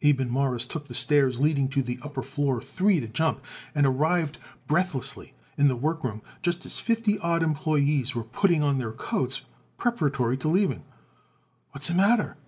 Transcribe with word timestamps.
Abe 0.00 0.20
and 0.20 0.30
Morris 0.30 0.64
took 0.64 0.86
the 0.88 0.94
stairs 0.94 1.38
leading 1.38 1.68
to 1.68 1.82
the 1.82 1.98
upper 2.00 2.22
floor 2.22 2.62
three 2.62 2.96
at 2.96 3.02
a 3.02 3.08
jump, 3.08 3.44
and 3.74 3.84
arrived 3.84 4.38
breathlessly 4.66 5.34
in 5.58 5.68
the 5.68 5.76
workroom 5.76 6.22
just 6.40 6.64
as 6.64 6.78
fifty 6.78 7.18
odd 7.18 7.42
employees 7.42 8.14
were 8.14 8.24
putting 8.24 8.62
on 8.62 8.78
their 8.78 8.92
coats 8.92 9.42
preparatory 9.76 10.38
to 10.38 10.48
leaving. 10.48 10.82
"What's 11.72 11.88
the 11.88 11.94
matter?" 11.94 12.38